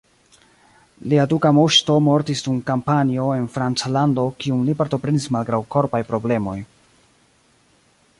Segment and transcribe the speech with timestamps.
[1.11, 6.57] Lia duka moŝto mortis dum kampanjo en Franclando kiun li partoprenis malgraŭ korpaj problemoj.